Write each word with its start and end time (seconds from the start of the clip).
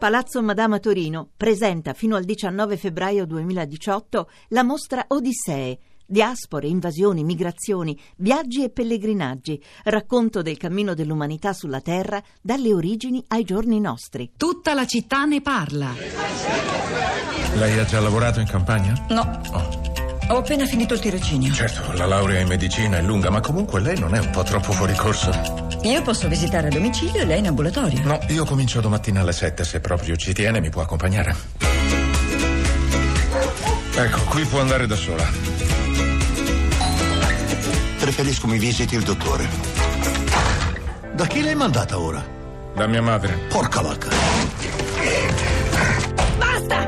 Palazzo 0.00 0.40
Madama 0.40 0.78
Torino 0.78 1.28
presenta 1.36 1.92
fino 1.92 2.16
al 2.16 2.24
19 2.24 2.78
febbraio 2.78 3.26
2018 3.26 4.30
la 4.48 4.62
mostra 4.62 5.04
Odissee. 5.08 5.78
Diaspore, 6.06 6.68
invasioni, 6.68 7.22
migrazioni, 7.22 8.00
viaggi 8.16 8.64
e 8.64 8.70
pellegrinaggi, 8.70 9.62
racconto 9.84 10.40
del 10.40 10.56
cammino 10.56 10.94
dell'umanità 10.94 11.52
sulla 11.52 11.82
Terra 11.82 12.18
dalle 12.40 12.72
origini 12.72 13.22
ai 13.28 13.44
giorni 13.44 13.78
nostri. 13.78 14.32
Tutta 14.38 14.72
la 14.72 14.86
città 14.86 15.26
ne 15.26 15.42
parla. 15.42 15.92
Lei 17.56 17.78
ha 17.78 17.84
già 17.84 18.00
lavorato 18.00 18.40
in 18.40 18.46
campagna? 18.46 18.94
No. 19.10 19.40
Oh. 19.52 20.34
Ho 20.34 20.38
appena 20.38 20.64
finito 20.64 20.94
il 20.94 21.00
tirocinio. 21.00 21.52
Certo, 21.52 21.92
la 21.92 22.06
laurea 22.06 22.40
in 22.40 22.48
medicina 22.48 22.96
è 22.96 23.02
lunga, 23.02 23.28
ma 23.28 23.40
comunque 23.40 23.80
lei 23.80 23.98
non 23.98 24.14
è 24.14 24.18
un 24.18 24.30
po' 24.30 24.44
troppo 24.44 24.72
fuori 24.72 24.94
corso. 24.94 25.69
Io 25.82 26.02
posso 26.02 26.28
visitare 26.28 26.66
a 26.66 26.70
domicilio 26.70 27.22
e 27.22 27.24
lei 27.24 27.38
in 27.38 27.46
ambulatorio. 27.46 28.02
No, 28.04 28.18
io 28.28 28.44
comincio 28.44 28.80
domattina 28.80 29.20
alle 29.20 29.32
7, 29.32 29.64
se 29.64 29.80
proprio 29.80 30.14
ci 30.16 30.34
tiene 30.34 30.60
mi 30.60 30.68
può 30.68 30.82
accompagnare. 30.82 31.34
Ecco, 33.94 34.20
qui 34.28 34.44
può 34.44 34.60
andare 34.60 34.86
da 34.86 34.96
sola. 34.96 35.26
Preferisco 37.98 38.46
mi 38.46 38.58
visiti 38.58 38.94
il 38.94 39.02
dottore. 39.02 39.48
Da 41.12 41.26
chi 41.26 41.42
l'hai 41.42 41.54
mandata 41.54 41.98
ora? 41.98 42.22
Da 42.74 42.86
mia 42.86 43.02
madre. 43.02 43.32
Porca 43.48 43.80
vacca. 43.80 44.08
Basta! 46.38 46.82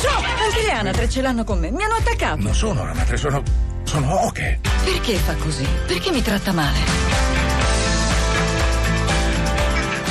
So, 0.00 0.08
anche 0.08 0.62
le 0.64 0.72
anatre 0.72 1.08
ce 1.08 1.22
l'hanno 1.22 1.44
con 1.44 1.58
me. 1.58 1.70
Mi 1.70 1.82
hanno 1.82 1.94
attaccato. 1.94 2.40
Non 2.40 2.54
sono 2.54 2.82
anatre, 2.82 3.16
sono. 3.16 3.42
sono 3.84 4.24
oche. 4.26 4.67
Perché 4.90 5.16
fa 5.16 5.34
così? 5.34 5.68
Perché 5.86 6.10
mi 6.10 6.22
tratta 6.22 6.50
male? 6.50 6.78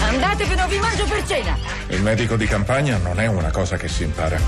Andatevene 0.08 0.62
o 0.62 0.68
vi 0.68 0.78
mangio 0.78 1.06
per 1.06 1.26
cena! 1.26 1.58
Il 1.88 2.04
medico 2.04 2.36
di 2.36 2.46
campagna 2.46 2.98
non 2.98 3.20
è 3.20 3.26
una 3.26 3.50
cosa 3.50 3.76
che 3.76 3.88
si 3.88 4.04
impara. 4.04 4.40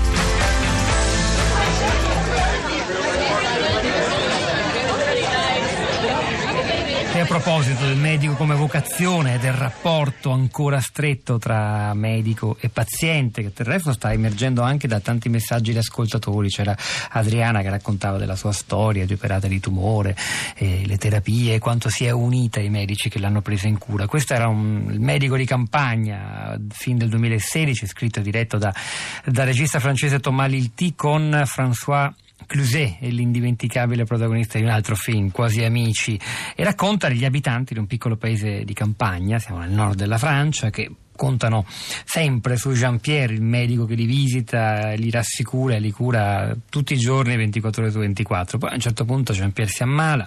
E 7.12 7.18
a 7.18 7.19
proposito 7.30 7.86
del 7.86 7.96
medico 7.96 8.34
come 8.34 8.56
vocazione 8.56 9.36
e 9.36 9.38
del 9.38 9.52
rapporto 9.52 10.32
ancora 10.32 10.80
stretto 10.80 11.38
tra 11.38 11.94
medico 11.94 12.56
e 12.58 12.70
paziente, 12.70 13.42
che 13.42 13.52
del 13.54 13.66
resto 13.66 13.92
sta 13.92 14.12
emergendo 14.12 14.62
anche 14.62 14.88
da 14.88 14.98
tanti 14.98 15.28
messaggi 15.28 15.70
di 15.70 15.78
ascoltatori, 15.78 16.48
c'era 16.48 16.76
Adriana 17.10 17.62
che 17.62 17.70
raccontava 17.70 18.18
della 18.18 18.34
sua 18.34 18.50
storia 18.50 19.06
di 19.06 19.12
operata 19.12 19.46
di 19.46 19.60
tumore, 19.60 20.16
le 20.58 20.96
terapie, 20.98 21.60
quanto 21.60 21.88
si 21.88 22.04
è 22.04 22.10
unita 22.10 22.58
ai 22.58 22.68
medici 22.68 23.08
che 23.08 23.20
l'hanno 23.20 23.42
presa 23.42 23.68
in 23.68 23.78
cura. 23.78 24.08
Questo 24.08 24.34
era 24.34 24.48
un, 24.48 24.88
il 24.90 24.98
medico 24.98 25.36
di 25.36 25.44
campagna, 25.44 26.58
fin 26.70 26.98
del 26.98 27.10
2016, 27.10 27.86
scritto 27.86 28.18
e 28.18 28.22
diretto 28.22 28.58
da, 28.58 28.74
dal 29.24 29.46
regista 29.46 29.78
francese 29.78 30.18
Thomas 30.18 30.50
Lilti 30.50 30.96
con 30.96 31.44
François 31.46 32.10
Cluzet 32.50 32.96
è 32.98 33.08
l'indimenticabile 33.08 34.02
protagonista 34.02 34.58
di 34.58 34.64
un 34.64 34.70
altro 34.70 34.96
film, 34.96 35.30
Quasi 35.30 35.62
Amici, 35.62 36.18
e 36.56 36.64
racconta 36.64 37.06
degli 37.06 37.24
abitanti 37.24 37.74
di 37.74 37.78
un 37.78 37.86
piccolo 37.86 38.16
paese 38.16 38.64
di 38.64 38.72
campagna, 38.72 39.38
siamo 39.38 39.60
nel 39.60 39.70
nord 39.70 39.94
della 39.94 40.18
Francia, 40.18 40.68
che 40.68 40.90
contano 41.14 41.64
sempre 41.68 42.56
su 42.56 42.72
Jean-Pierre, 42.72 43.34
il 43.34 43.42
medico 43.42 43.84
che 43.84 43.94
li 43.94 44.04
visita, 44.04 44.94
li 44.94 45.10
rassicura 45.10 45.76
e 45.76 45.78
li 45.78 45.92
cura 45.92 46.52
tutti 46.68 46.94
i 46.94 46.98
giorni 46.98 47.36
24 47.36 47.82
ore 47.82 47.92
su 47.92 47.98
24. 48.00 48.58
Poi 48.58 48.70
a 48.70 48.74
un 48.74 48.80
certo 48.80 49.04
punto 49.04 49.32
Jean-Pierre 49.32 49.70
si 49.70 49.84
ammala 49.84 50.26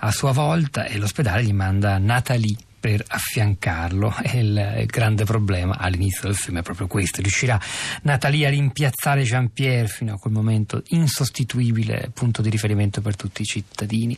a 0.00 0.10
sua 0.10 0.32
volta 0.32 0.84
e 0.84 0.98
l'ospedale 0.98 1.42
gli 1.42 1.54
manda 1.54 1.96
Nathalie 1.96 2.65
per 2.78 3.02
affiancarlo. 3.06 4.14
Il, 4.34 4.76
il, 4.78 4.86
grande 4.86 5.24
problema. 5.24 5.76
All'inizio 5.78 6.22
del 6.22 6.36
film 6.36 6.58
è 6.58 6.62
proprio 6.62 6.86
questo. 6.86 7.20
Riuscirà 7.20 7.60
Natalia 8.02 8.48
a 8.48 8.50
rimpiazzare 8.50 9.22
Jean-Pierre 9.22 9.88
fino 9.88 10.14
a 10.14 10.18
quel 10.18 10.32
momento 10.32 10.82
insostituibile 10.88 12.10
punto 12.12 12.42
di 12.42 12.50
riferimento 12.50 13.00
per 13.00 13.16
tutti 13.16 13.42
i 13.42 13.44
cittadini 13.44 14.16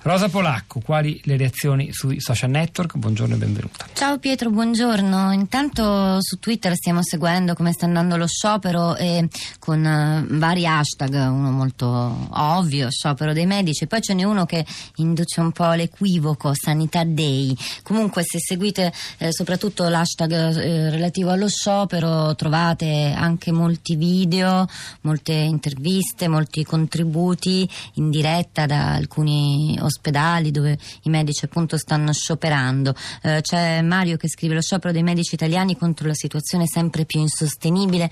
Rosa 0.00 0.28
Polacco, 0.28 0.80
quali 0.80 1.20
le 1.24 1.36
reazioni 1.36 1.92
sui 1.92 2.20
social 2.20 2.50
network? 2.50 2.96
Buongiorno 2.96 3.34
e 3.34 3.38
benvenuta. 3.38 3.86
Ciao 3.92 4.18
Pietro, 4.18 4.48
buongiorno. 4.48 5.32
Intanto 5.32 6.18
su 6.20 6.38
Twitter 6.38 6.74
stiamo 6.76 7.02
seguendo 7.02 7.54
come 7.54 7.72
sta 7.72 7.86
andando 7.86 8.16
lo 8.16 8.28
sciopero 8.28 8.94
e 8.94 9.28
con 9.58 9.84
uh, 9.84 10.38
vari 10.38 10.66
hashtag, 10.66 11.12
uno 11.12 11.50
molto 11.50 12.28
ovvio, 12.30 12.90
sciopero 12.90 13.32
dei 13.32 13.44
medici, 13.44 13.88
poi 13.88 14.00
ce 14.00 14.14
n'è 14.14 14.22
uno 14.22 14.46
che 14.46 14.64
induce 14.96 15.40
un 15.40 15.50
po' 15.50 15.72
l'equivoco, 15.72 16.52
Sanità 16.54 17.02
Day. 17.02 17.54
Comunque 17.82 18.22
se 18.22 18.38
seguite 18.38 18.92
eh, 19.18 19.32
soprattutto 19.32 19.88
l'hashtag 19.88 20.30
eh, 20.32 20.90
relativo 20.90 21.30
allo 21.30 21.48
sciopero 21.48 22.36
trovate 22.36 23.12
anche 23.16 23.50
molti 23.50 23.96
video, 23.96 24.64
molte 25.00 25.32
interviste, 25.32 26.28
molti 26.28 26.64
contributi 26.64 27.68
in 27.94 28.10
diretta 28.10 28.64
da 28.64 28.94
alcuni 28.94 29.76
ospedali 29.88 30.50
dove 30.50 30.78
i 31.02 31.10
medici 31.10 31.44
appunto 31.44 31.76
stanno 31.76 32.12
scioperando. 32.12 32.94
Eh, 33.22 33.40
c'è 33.42 33.82
Mario 33.82 34.16
che 34.16 34.28
scrive 34.28 34.54
lo 34.54 34.62
sciopero 34.62 34.92
dei 34.92 35.02
medici 35.02 35.34
italiani 35.34 35.76
contro 35.76 36.06
la 36.06 36.14
situazione 36.14 36.66
sempre 36.66 37.04
più 37.04 37.20
insostenibile 37.20 38.10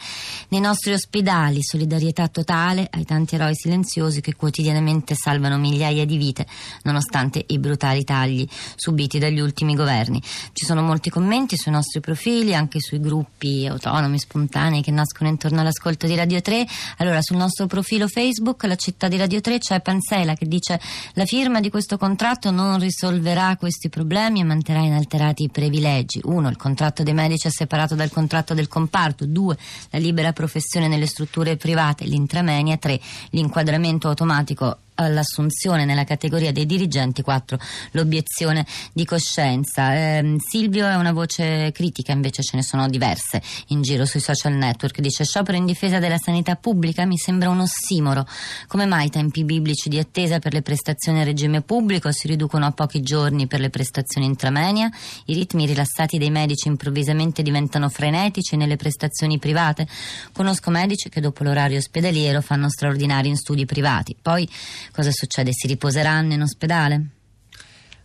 nei 0.48 0.60
nostri 0.60 0.92
ospedali, 0.92 1.62
solidarietà 1.62 2.28
totale 2.28 2.88
ai 2.90 3.04
tanti 3.04 3.34
eroi 3.36 3.54
silenziosi 3.54 4.20
che 4.20 4.34
quotidianamente 4.34 5.14
salvano 5.14 5.56
migliaia 5.58 6.04
di 6.04 6.16
vite 6.16 6.46
nonostante 6.82 7.44
i 7.46 7.58
brutali 7.58 8.04
tagli 8.04 8.46
subiti 8.74 9.18
dagli 9.18 9.40
ultimi 9.40 9.74
governi. 9.74 10.22
Ci 10.52 10.64
sono 10.64 10.82
molti 10.82 11.10
commenti 11.10 11.56
sui 11.56 11.72
nostri 11.72 12.00
profili, 12.00 12.54
anche 12.54 12.80
sui 12.80 13.00
gruppi 13.00 13.66
autonomi 13.66 14.18
spontanei 14.18 14.82
che 14.82 14.90
nascono 14.90 15.28
intorno 15.28 15.60
all'ascolto 15.60 16.06
di 16.06 16.14
Radio 16.14 16.40
3. 16.40 16.66
Allora 16.98 17.20
sul 17.20 17.36
nostro 17.36 17.66
profilo 17.66 18.08
Facebook, 18.08 18.64
la 18.64 18.76
città 18.76 19.08
di 19.08 19.16
Radio 19.16 19.40
3, 19.40 19.58
c'è 19.58 19.80
Pansela 19.80 20.34
che 20.34 20.46
dice 20.46 20.80
la 21.14 21.24
firma 21.24 21.60
di 21.60 21.65
di 21.66 21.72
questo 21.72 21.98
contratto 21.98 22.52
non 22.52 22.78
risolverà 22.78 23.56
questi 23.56 23.88
problemi 23.88 24.40
e 24.40 24.44
manterrà 24.44 24.80
inalterati 24.80 25.42
i 25.42 25.48
privilegi. 25.48 26.20
Uno, 26.22 26.48
il 26.48 26.56
contratto 26.56 27.02
dei 27.02 27.12
medici 27.12 27.48
è 27.48 27.50
separato 27.50 27.96
dal 27.96 28.10
contratto 28.10 28.54
del 28.54 28.68
comparto. 28.68 29.26
Due, 29.26 29.56
la 29.90 29.98
libera 29.98 30.32
professione 30.32 30.86
nelle 30.86 31.06
strutture 31.06 31.56
private, 31.56 32.04
l'intramenia. 32.04 32.76
Tre, 32.76 33.00
l'inquadramento 33.30 34.08
automatico 34.08 34.78
all'assunzione 34.96 35.84
nella 35.84 36.04
categoria 36.04 36.52
dei 36.52 36.66
dirigenti, 36.66 37.22
4 37.22 37.58
l'obiezione 37.92 38.66
di 38.92 39.04
coscienza. 39.04 39.94
Eh, 39.94 40.36
Silvio 40.38 40.86
è 40.86 40.96
una 40.96 41.12
voce 41.12 41.70
critica, 41.72 42.12
invece 42.12 42.42
ce 42.42 42.56
ne 42.56 42.62
sono 42.62 42.88
diverse 42.88 43.42
in 43.68 43.82
giro 43.82 44.04
sui 44.04 44.20
social 44.20 44.52
network. 44.52 45.00
Dice 45.00 45.24
sciopero 45.24 45.56
in 45.56 45.66
difesa 45.66 45.98
della 45.98 46.18
sanità 46.18 46.56
pubblica 46.56 47.04
mi 47.04 47.16
sembra 47.16 47.48
un 47.48 47.60
ossimoro. 47.60 48.26
Come 48.66 48.86
mai 48.86 49.06
i 49.06 49.10
tempi 49.10 49.44
biblici 49.44 49.88
di 49.88 49.98
attesa 49.98 50.38
per 50.38 50.52
le 50.52 50.62
prestazioni 50.62 51.20
a 51.20 51.24
regime 51.24 51.62
pubblico 51.62 52.10
si 52.12 52.26
riducono 52.26 52.66
a 52.66 52.72
pochi 52.72 53.02
giorni 53.02 53.46
per 53.46 53.60
le 53.60 53.70
prestazioni 53.70 54.26
intramenia? 54.26 54.90
I 55.26 55.34
ritmi 55.34 55.66
rilassati 55.66 56.18
dei 56.18 56.30
medici 56.30 56.68
improvvisamente 56.68 57.42
diventano 57.42 57.88
frenetici 57.88 58.56
nelle 58.56 58.76
prestazioni 58.76 59.38
private? 59.38 59.86
Conosco 60.32 60.70
medici 60.70 61.08
che 61.08 61.20
dopo 61.20 61.44
l'orario 61.44 61.78
ospedaliero 61.78 62.40
fanno 62.40 62.68
straordinari 62.68 63.28
in 63.28 63.36
studi 63.36 63.64
privati. 63.64 64.16
Poi 64.20 64.48
Cosa 64.92 65.10
succede? 65.10 65.52
Si 65.52 65.66
riposeranno 65.66 66.32
in 66.32 66.42
ospedale? 66.42 67.02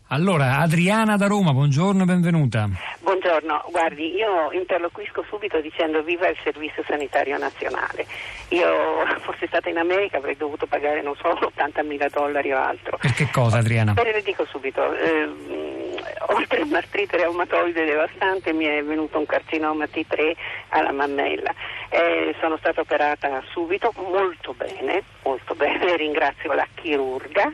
Allora, 0.08 0.58
Adriana 0.58 1.16
da 1.16 1.28
Roma, 1.28 1.54
buongiorno 1.54 2.04
e 2.04 2.06
benvenuta. 2.06 2.68
Buongiorno, 3.00 3.64
guardi, 3.72 4.14
io 4.14 4.52
interloquisco 4.52 5.24
subito 5.30 5.62
dicendo 5.62 6.04
viva 6.04 6.28
il 6.28 6.36
Servizio 6.44 6.84
Sanitario 6.86 7.38
Nazionale. 7.38 8.06
Io 8.50 8.68
fossi 9.24 9.48
stata 9.48 9.70
in 9.70 9.78
America 9.78 10.18
avrei 10.18 10.36
dovuto 10.36 10.66
pagare, 10.66 11.02
non 11.02 11.16
so, 11.16 11.30
80 11.48 11.84
mila 11.84 12.10
dollari 12.10 12.52
o 12.52 12.58
altro. 12.58 12.98
Per 12.98 13.14
che 13.14 13.30
cosa, 13.32 13.60
Adriana? 13.60 13.94
Beh, 13.94 14.12
le 14.12 14.22
dico 14.22 14.46
subito. 14.46 14.94
Eh, 14.96 15.71
oltre 16.28 16.62
a 16.62 16.66
un'artrite 16.66 17.18
reumatoide 17.18 17.86
devastante 17.86 18.54
mi 18.54 18.66
è 18.66 18.84
venuto 18.84 19.18
un 19.18 19.26
carcinoma 19.26 19.86
T3 19.86 20.34
alla 20.70 20.92
mammella. 20.92 21.54
Eh, 21.90 22.36
sono 22.40 22.58
stata 22.58 22.82
operata 22.82 23.42
subito, 23.52 23.94
molto 23.98 24.54
bene, 24.54 25.04
molto 25.24 25.56
bene, 25.56 25.96
ringrazio 25.98 26.54
la 26.54 26.68
chirurga. 26.76 27.52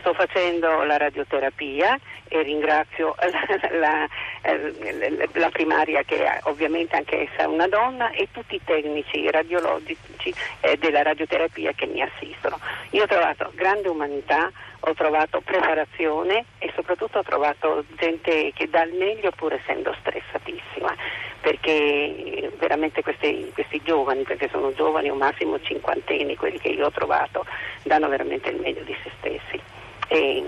Sto 0.00 0.14
facendo 0.14 0.82
la 0.82 0.96
radioterapia 0.96 1.98
e 2.32 2.42
ringrazio 2.42 3.14
la, 3.20 3.78
la, 3.78 4.08
la, 4.42 5.28
la, 5.32 5.50
primaria 5.50 6.02
che 6.02 6.24
è 6.24 6.40
ovviamente 6.44 6.96
anche 6.96 7.28
essa 7.28 7.42
è 7.42 7.44
una 7.44 7.68
donna 7.68 8.10
e 8.10 8.28
tutti 8.32 8.54
i 8.54 8.60
tecnici 8.64 9.30
radiologici 9.30 10.34
eh, 10.60 10.78
della 10.78 11.02
radioterapia 11.02 11.72
che 11.72 11.86
mi 11.86 12.00
assistono. 12.00 12.58
Io 12.90 13.02
ho 13.02 13.06
trovato 13.06 13.52
grande 13.54 13.88
umanità, 13.88 14.50
ho 14.80 14.94
trovato 14.94 15.42
preparazione 15.42 16.46
e 16.58 16.72
soprattutto 16.74 17.18
ho 17.18 17.22
trovato 17.22 17.84
gente 17.98 18.52
che 18.54 18.68
dà 18.68 18.82
il 18.84 18.94
meglio 18.94 19.30
pur 19.32 19.52
essendo 19.52 19.94
stressatissima 20.00 20.94
perché 21.40 22.50
veramente 22.56 23.02
questi, 23.02 23.50
questi 23.52 23.82
giovani, 23.82 24.22
perché 24.22 24.48
sono 24.48 24.72
giovani 24.72 25.10
o 25.10 25.14
massimo 25.16 25.60
cinquantenni, 25.60 26.36
quelli 26.36 26.58
che 26.58 26.68
io 26.68 26.86
ho 26.86 26.90
trovato, 26.92 27.44
danno 27.82 28.08
veramente 28.08 28.48
il 28.50 28.60
meglio 28.60 28.84
di 28.84 28.96
se 29.02 29.10
stessi 29.18 29.60
e 30.06 30.44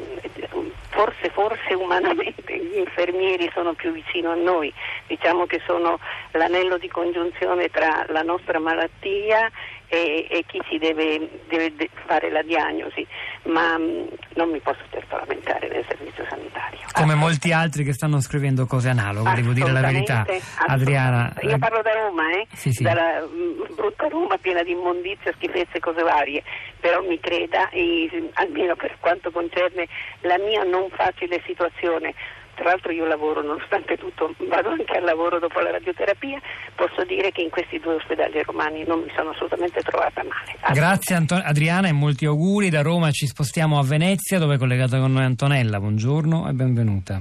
forse, 0.95 1.29
forse 1.31 1.75
umanamente 1.75 2.57
gli 2.57 2.79
infermieri 2.79 3.51
sono 3.53 3.75
più 3.75 3.93
vicino 3.93 4.31
a 4.31 4.37
noi, 4.37 4.73
diciamo 5.07 5.45
che 5.45 5.61
sono 5.67 5.99
l'anello 6.31 6.79
di 6.79 6.89
congiunzione 6.89 7.69
tra 7.69 8.07
la 8.09 8.23
nostra 8.23 8.59
malattia 8.61 9.51
e, 9.89 10.27
e 10.31 10.45
chi 10.47 10.61
ci 10.69 10.79
deve, 10.79 11.29
deve, 11.49 11.91
fare 12.07 12.31
la 12.31 12.43
diagnosi, 12.43 13.07
ma 13.45 13.77
mh, 13.77 14.09
non 14.35 14.51
mi 14.51 14.61
posso 14.61 14.83
certo 14.91 15.17
lamentare 15.17 15.69
del 15.69 15.85
servizio 15.89 16.25
sanitario. 16.29 16.81
Come 16.93 17.15
molti 17.15 17.53
altri 17.53 17.85
che 17.85 17.93
stanno 17.93 18.21
scrivendo 18.21 18.67
cose 18.67 18.89
analoghe, 18.89 19.35
devo 19.35 19.53
dire 19.53 19.73
la 19.73 19.81
verità. 19.81 20.25
Adriana. 20.67 21.33
Io 21.43 21.59
parlo 21.59 21.83
da 21.83 21.93
Roma, 21.93 22.31
eh? 22.31 22.47
Sì, 22.53 22.73
sì. 22.73 22.83
dalla 22.83 23.21
mh, 23.21 23.75
brutta 23.75 24.09
Roma 24.09 24.37
piena 24.39 24.63
di 24.63 24.73
immondizia, 24.73 25.33
schifezze 25.35 25.79
e 25.79 25.81
cose 25.81 26.03
varie, 26.03 26.43
però 26.81 27.01
mi 27.03 27.19
creda, 27.19 27.69
e, 27.71 28.31
almeno 28.35 28.77
per 28.77 28.97
quanto 29.01 29.31
concerne 29.31 29.87
la 30.21 30.39
mia 30.39 30.63
non 30.63 30.89
facile 30.91 31.43
situazione, 31.45 32.15
tra 32.55 32.65
l'altro 32.65 32.93
io 32.93 33.05
lavoro, 33.07 33.43
nonostante 33.43 33.97
tutto, 33.97 34.35
vado 34.49 34.71
anche 34.71 34.97
al 34.97 35.05
lavoro 35.05 35.39
dopo 35.39 35.61
la 35.61 35.71
radioterapia, 35.71 36.41
posso 36.75 37.05
dire 37.05 37.31
che 37.31 37.43
in 37.43 37.51
questi 37.51 37.79
due 37.79 37.95
ospedali 37.95 38.43
romani 38.43 38.85
non 38.87 39.01
mi 39.01 39.13
sono 39.15 39.31
assolutamente 39.31 39.81
trovata 39.83 40.23
male. 40.23 40.75
Grazie 40.75 41.17
Anton- 41.17 41.43
Adriana 41.45 41.89
e 41.89 41.93
molti 41.93 42.27
auguri. 42.27 42.71
Da 42.71 42.83
Roma 42.83 43.11
ci 43.11 43.27
spostiamo 43.27 43.79
a 43.79 43.83
Venezia 43.83 44.39
dove 44.39 44.55
è 44.55 44.59
collegata 44.59 44.99
con 44.99 45.13
noi 45.13 45.25
Antonella. 45.25 45.79
Buongiorno 45.79 46.49
e 46.49 46.53
benvenuta. 46.53 47.21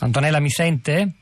Antonella 0.00 0.40
mi 0.40 0.50
sente? 0.50 1.12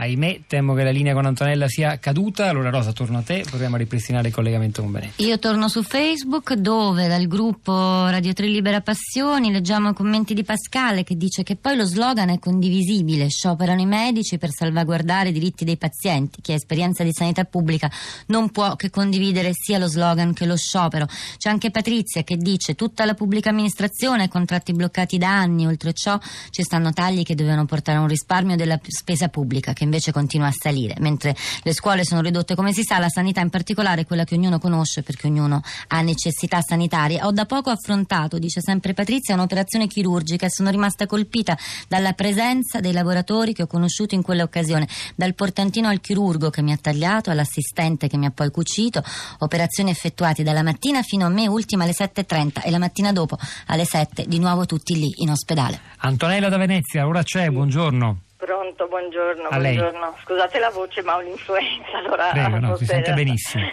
Ahimè, 0.00 0.42
temo 0.46 0.74
che 0.74 0.84
la 0.84 0.92
linea 0.92 1.12
con 1.12 1.26
Antonella 1.26 1.66
sia 1.66 1.98
caduta. 1.98 2.48
Allora, 2.48 2.70
Rosa, 2.70 2.92
torno 2.92 3.18
a 3.18 3.22
te. 3.22 3.44
Proviamo 3.44 3.74
a 3.74 3.78
ripristinare 3.78 4.28
il 4.28 4.34
collegamento 4.34 4.80
con 4.80 4.92
Venezia. 4.92 5.26
Io 5.26 5.40
torno 5.40 5.68
su 5.68 5.82
Facebook, 5.82 6.54
dove 6.54 7.08
dal 7.08 7.26
gruppo 7.26 8.06
Radio 8.08 8.32
3 8.32 8.46
Libera 8.46 8.80
Passioni 8.80 9.50
leggiamo 9.50 9.90
i 9.90 9.94
commenti 9.94 10.34
di 10.34 10.44
Pascale 10.44 11.02
che 11.02 11.16
dice 11.16 11.42
che 11.42 11.56
poi 11.56 11.74
lo 11.74 11.84
slogan 11.84 12.28
è 12.28 12.38
condivisibile: 12.38 13.28
scioperano 13.28 13.80
i 13.80 13.86
medici 13.86 14.38
per 14.38 14.50
salvaguardare 14.52 15.30
i 15.30 15.32
diritti 15.32 15.64
dei 15.64 15.76
pazienti. 15.76 16.40
Chi 16.42 16.52
ha 16.52 16.54
esperienza 16.54 17.02
di 17.02 17.12
sanità 17.12 17.42
pubblica 17.42 17.90
non 18.26 18.50
può 18.50 18.76
che 18.76 18.90
condividere 18.90 19.50
sia 19.52 19.78
lo 19.78 19.88
slogan 19.88 20.32
che 20.32 20.46
lo 20.46 20.56
sciopero. 20.56 21.08
C'è 21.36 21.50
anche 21.50 21.72
Patrizia 21.72 22.22
che 22.22 22.36
dice: 22.36 22.76
tutta 22.76 23.04
la 23.04 23.14
pubblica 23.14 23.50
amministrazione, 23.50 24.28
contratti 24.28 24.72
bloccati 24.72 25.18
da 25.18 25.36
anni. 25.36 25.66
Oltre 25.66 25.92
ciò, 25.92 26.16
ci 26.50 26.62
stanno 26.62 26.92
tagli 26.92 27.24
che 27.24 27.34
dovevano 27.34 27.64
portare 27.64 27.98
a 27.98 28.02
un 28.02 28.06
risparmio 28.06 28.54
della 28.54 28.78
spesa 28.86 29.26
pubblica. 29.26 29.72
Che 29.72 29.86
invece 29.88 30.12
continua 30.12 30.48
a 30.48 30.52
salire, 30.52 30.94
mentre 30.98 31.34
le 31.62 31.72
scuole 31.72 32.04
sono 32.04 32.20
ridotte 32.20 32.54
come 32.54 32.72
si 32.72 32.82
sa, 32.82 32.98
la 32.98 33.08
sanità 33.08 33.40
in 33.40 33.50
particolare 33.50 34.02
è 34.02 34.06
quella 34.06 34.24
che 34.24 34.34
ognuno 34.34 34.58
conosce 34.58 35.02
perché 35.02 35.26
ognuno 35.26 35.62
ha 35.88 36.00
necessità 36.02 36.60
sanitarie. 36.60 37.22
Ho 37.22 37.32
da 37.32 37.46
poco 37.46 37.70
affrontato, 37.70 38.38
dice 38.38 38.60
sempre 38.60 38.94
Patrizia, 38.94 39.34
un'operazione 39.34 39.86
chirurgica 39.86 40.46
e 40.46 40.50
sono 40.50 40.70
rimasta 40.70 41.06
colpita 41.06 41.56
dalla 41.88 42.12
presenza 42.12 42.80
dei 42.80 42.92
lavoratori 42.92 43.52
che 43.52 43.62
ho 43.62 43.66
conosciuto 43.66 44.14
in 44.14 44.22
quell'occasione, 44.22 44.86
dal 45.16 45.34
portantino 45.34 45.88
al 45.88 46.00
chirurgo 46.00 46.50
che 46.50 46.62
mi 46.62 46.72
ha 46.72 46.76
tagliato, 46.76 47.30
all'assistente 47.30 48.08
che 48.08 48.16
mi 48.16 48.26
ha 48.26 48.30
poi 48.30 48.50
cucito, 48.50 49.02
operazioni 49.38 49.90
effettuate 49.90 50.42
dalla 50.42 50.62
mattina 50.62 51.02
fino 51.02 51.24
a 51.26 51.30
me 51.30 51.48
ultima 51.48 51.84
alle 51.84 51.94
7.30 51.94 52.64
e 52.64 52.70
la 52.70 52.78
mattina 52.78 53.12
dopo 53.12 53.38
alle 53.66 53.84
7 53.84 54.26
di 54.26 54.38
nuovo 54.38 54.66
tutti 54.66 54.94
lì 54.94 55.12
in 55.16 55.30
ospedale. 55.30 55.80
Antonella 55.98 56.48
da 56.48 56.58
Venezia, 56.58 57.06
ora 57.06 57.22
c'è, 57.22 57.48
buongiorno. 57.48 58.27
Pronto, 58.48 58.86
buongiorno, 58.88 59.50
buongiorno. 59.50 60.16
Scusate 60.24 60.58
la 60.58 60.70
voce, 60.70 61.02
ma 61.02 61.16
ho 61.16 61.20
l'influenza, 61.20 61.98
allora 61.98 62.30
Prego, 62.30 62.58
no, 62.58 62.76
si 62.76 62.86
sente 62.86 63.12
benissimo. 63.12 63.70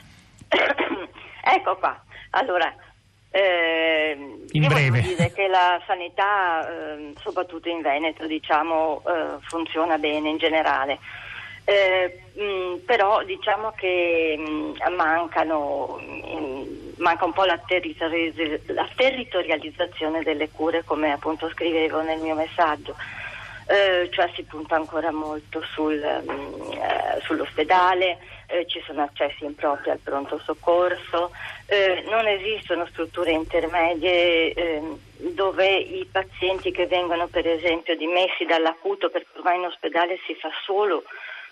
ecco 1.41 1.77
qua. 1.77 1.97
Allora, 2.31 2.75
ehm, 3.31 4.47
In 4.51 4.67
breve. 4.67 4.99
dire 4.99 5.31
che 5.31 5.47
la 5.47 5.81
sanità, 5.87 6.69
ehm, 6.69 7.13
soprattutto 7.21 7.69
in 7.69 7.79
Veneto, 7.79 8.27
diciamo, 8.27 9.01
eh, 9.07 9.37
funziona 9.43 9.97
bene 9.97 10.27
in 10.27 10.37
generale. 10.39 10.99
Eh, 11.63 12.19
mh, 12.33 12.83
però 12.85 13.23
diciamo 13.23 13.71
che 13.77 14.35
mh, 14.37 14.93
mancano, 14.93 16.01
mh, 16.01 16.95
manca 16.97 17.23
un 17.23 17.31
po' 17.31 17.45
la, 17.45 17.57
territori- 17.65 18.61
la 18.65 18.89
territorializzazione 18.93 20.21
delle 20.21 20.49
cure, 20.49 20.83
come 20.83 21.13
appunto 21.13 21.47
scrivevo 21.47 22.01
nel 22.01 22.19
mio 22.19 22.35
messaggio. 22.35 22.93
Eh, 23.67 24.09
cioè 24.11 24.29
si 24.35 24.43
punta 24.43 24.75
ancora 24.75 25.11
molto 25.11 25.63
sul, 25.73 25.97
mm, 25.97 26.71
eh, 26.73 27.19
sull'ospedale, 27.23 28.19
eh, 28.45 28.67
ci 28.67 28.79
sono 28.85 29.01
accessi 29.01 29.43
impropri 29.43 29.89
al 29.89 29.97
pronto 29.97 30.39
soccorso, 30.43 31.31
eh, 31.65 32.03
non 32.07 32.27
esistono 32.27 32.85
strutture 32.85 33.31
intermedie 33.31 34.53
ehm, 34.53 34.99
dove 35.33 35.77
i 35.77 36.07
pazienti 36.11 36.71
che 36.71 36.85
vengono 36.85 37.25
per 37.25 37.47
esempio 37.47 37.95
dimessi 37.95 38.45
dall'acuto 38.45 39.09
perché 39.09 39.29
ormai 39.37 39.57
in 39.57 39.65
ospedale 39.65 40.19
si 40.27 40.35
fa 40.35 40.51
solo 40.63 41.03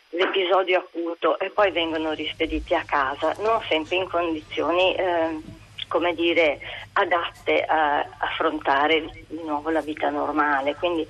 l'episodio 0.09 0.79
acuto 0.79 1.39
e 1.39 1.49
poi 1.49 1.71
vengono 1.71 2.11
rispediti 2.11 2.75
a 2.75 2.83
casa, 2.85 3.33
non 3.39 3.59
sempre 3.67 3.95
in 3.95 4.07
condizioni 4.07 4.95
ehm, 4.95 5.41
come 5.87 6.13
dire, 6.13 6.59
adatte 6.93 7.63
a 7.63 8.05
affrontare 8.17 9.01
di 9.27 9.41
nuovo 9.43 9.69
la 9.69 9.81
vita 9.81 10.09
normale. 10.09 10.75
Quindi 10.75 11.07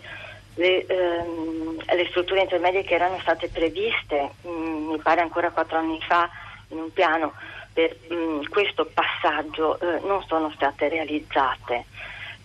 le, 0.56 0.86
ehm, 0.86 1.78
le 1.86 2.08
strutture 2.10 2.42
intermedie 2.42 2.84
che 2.84 2.96
erano 2.96 3.20
state 3.22 3.50
previste, 3.50 4.32
mh, 4.42 4.50
mi 4.50 4.98
pare 5.00 5.22
ancora 5.22 5.52
quattro 5.52 5.78
anni 5.78 6.00
fa, 6.02 6.30
in 6.70 6.80
un 6.80 6.92
piano 6.94 7.34
per 7.74 7.96
mh, 8.08 8.50
questo 8.50 8.90
passaggio 8.94 9.80
eh, 9.80 10.00
non 10.06 10.24
sono 10.28 10.52
state 10.56 10.88
realizzate. 10.90 11.86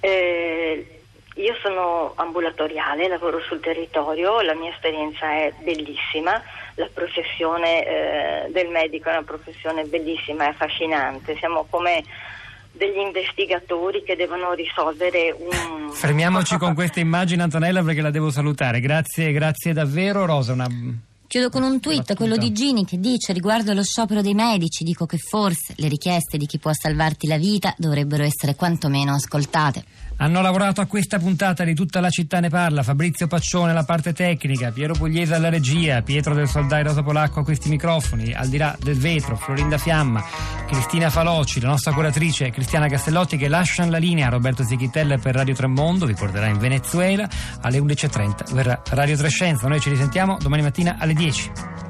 Eh, 0.00 1.00
io 1.34 1.54
sono 1.62 2.14
ambulatoriale, 2.16 3.06
lavoro 3.06 3.40
sul 3.40 3.60
territorio, 3.60 4.40
la 4.40 4.54
mia 4.54 4.72
esperienza 4.72 5.30
è 5.30 5.52
bellissima, 5.62 6.42
la 6.74 6.88
professione 6.92 7.86
eh, 7.86 8.50
del 8.50 8.68
medico 8.68 9.08
è 9.08 9.12
una 9.12 9.22
professione 9.22 9.84
bellissima 9.84 10.46
e 10.46 10.48
affascinante, 10.48 11.36
siamo 11.36 11.66
come 11.70 12.02
degli 12.72 12.98
investigatori 12.98 14.02
che 14.04 14.16
devono 14.16 14.52
risolvere 14.52 15.34
un... 15.36 15.90
Fermiamoci 15.92 16.56
con 16.56 16.74
questa 16.74 17.00
immagine, 17.00 17.42
Antonella, 17.42 17.82
perché 17.82 18.00
la 18.00 18.10
devo 18.10 18.30
salutare. 18.30 18.80
Grazie, 18.80 19.32
grazie 19.32 19.72
davvero. 19.72 20.24
Rosa, 20.26 20.52
una. 20.52 20.68
Chiudo 21.28 21.50
con 21.50 21.62
un 21.62 21.78
tweet, 21.78 22.14
quello 22.14 22.38
di 22.38 22.52
Gini, 22.52 22.86
che 22.86 22.98
dice 22.98 23.34
riguardo 23.34 23.72
allo 23.72 23.82
sciopero 23.82 24.22
dei 24.22 24.32
medici, 24.32 24.82
dico 24.82 25.04
che 25.04 25.18
forse 25.18 25.74
le 25.76 25.88
richieste 25.88 26.38
di 26.38 26.46
chi 26.46 26.58
può 26.58 26.70
salvarti 26.72 27.26
la 27.26 27.36
vita 27.36 27.74
dovrebbero 27.76 28.22
essere 28.22 28.54
quantomeno 28.54 29.12
ascoltate. 29.12 29.84
Hanno 30.20 30.40
lavorato 30.40 30.80
a 30.80 30.86
questa 30.86 31.18
puntata 31.18 31.62
di 31.62 31.74
Tutta 31.74 32.00
la 32.00 32.10
città 32.10 32.40
ne 32.40 32.48
parla, 32.48 32.82
Fabrizio 32.82 33.28
Paccione 33.28 33.70
alla 33.70 33.84
parte 33.84 34.12
tecnica, 34.12 34.72
Piero 34.72 34.94
Pugliese 34.94 35.34
alla 35.34 35.48
regia, 35.48 36.02
Pietro 36.02 36.34
del 36.34 36.48
Soldai 36.48 36.82
Rosa 36.82 37.04
Polacco 37.04 37.40
a 37.40 37.44
questi 37.44 37.68
microfoni, 37.68 38.32
al 38.32 38.48
di 38.48 38.56
là 38.56 38.76
del 38.80 38.98
vetro, 38.98 39.36
Florinda 39.36 39.78
Fiamma, 39.78 40.24
Cristina 40.66 41.08
Faloci, 41.08 41.60
la 41.60 41.68
nostra 41.68 41.92
curatrice 41.92 42.50
Cristiana 42.50 42.88
Castellotti 42.88 43.36
che 43.36 43.46
lasciano 43.46 43.90
la 43.92 43.98
linea 43.98 44.26
a 44.26 44.30
Roberto 44.30 44.64
Zichitella 44.64 45.18
per 45.18 45.36
Radio 45.36 45.54
Tremondo, 45.54 46.04
vi 46.04 46.14
porterà 46.14 46.46
in 46.46 46.58
Venezuela, 46.58 47.28
alle 47.60 47.78
11.30 47.78 48.54
verrà 48.54 48.82
Radio 48.90 49.16
Trescenza, 49.16 49.68
noi 49.68 49.78
ci 49.80 49.88
risentiamo 49.88 50.36
domani 50.40 50.62
mattina 50.62 50.96
alle 50.98 51.14
10. 51.14 51.87